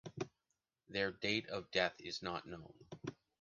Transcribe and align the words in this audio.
Their 0.89 1.11
date 1.11 1.47
of 1.49 1.69
death 1.69 1.93
is 1.99 2.23
not 2.23 2.47
known. 2.47 2.73